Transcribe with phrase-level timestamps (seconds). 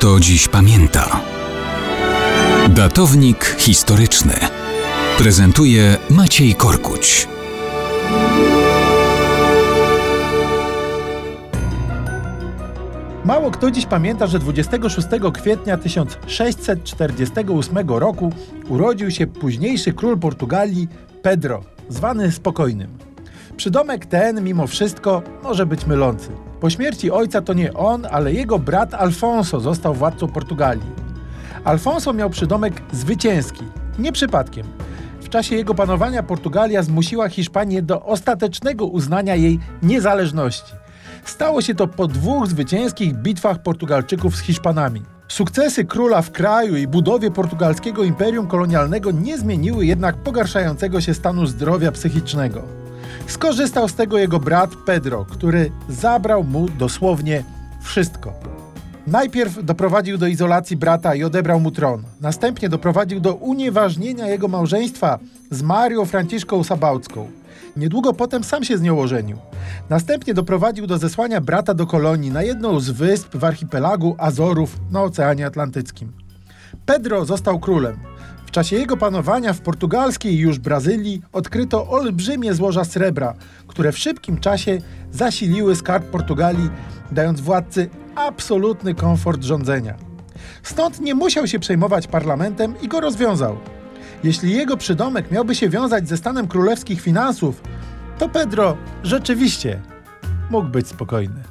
[0.00, 1.20] kto dziś pamięta.
[2.68, 4.34] Datownik historyczny
[5.18, 7.28] prezentuje Maciej Korkuć.
[13.24, 18.32] Mało kto dziś pamięta, że 26 kwietnia 1648 roku
[18.68, 20.88] urodził się późniejszy król Portugalii
[21.22, 23.09] Pedro, zwany Spokojnym.
[23.60, 26.28] Przydomek ten, mimo wszystko, może być mylący.
[26.60, 30.86] Po śmierci ojca to nie on, ale jego brat Alfonso został władcą Portugalii.
[31.64, 33.64] Alfonso miał przydomek zwycięski,
[33.98, 34.66] nie przypadkiem.
[35.20, 40.72] W czasie jego panowania Portugalia zmusiła Hiszpanię do ostatecznego uznania jej niezależności.
[41.24, 45.02] Stało się to po dwóch zwycięskich bitwach Portugalczyków z Hiszpanami.
[45.28, 51.46] Sukcesy króla w kraju i budowie portugalskiego imperium kolonialnego nie zmieniły jednak pogarszającego się stanu
[51.46, 52.79] zdrowia psychicznego.
[53.26, 57.44] Skorzystał z tego jego brat Pedro, który zabrał mu dosłownie
[57.82, 58.32] wszystko.
[59.06, 62.02] Najpierw doprowadził do izolacji brata i odebrał mu tron.
[62.20, 65.18] Następnie doprowadził do unieważnienia jego małżeństwa
[65.50, 67.30] z Marią Franciszką Sabałcką.
[67.76, 69.38] Niedługo potem sam się z nią ożenił.
[69.90, 75.02] Następnie doprowadził do zesłania brata do kolonii na jedną z wysp w archipelagu Azorów na
[75.02, 76.12] Oceanie Atlantyckim.
[76.86, 78.09] Pedro został królem.
[78.50, 83.34] W czasie jego panowania w portugalskiej już Brazylii odkryto olbrzymie złoża srebra,
[83.66, 84.78] które w szybkim czasie
[85.12, 86.70] zasiliły skarb Portugalii,
[87.12, 89.94] dając władcy absolutny komfort rządzenia.
[90.62, 93.56] Stąd nie musiał się przejmować parlamentem i go rozwiązał.
[94.24, 97.62] Jeśli jego przydomek miałby się wiązać ze stanem królewskich finansów,
[98.18, 99.80] to Pedro rzeczywiście
[100.50, 101.49] mógł być spokojny.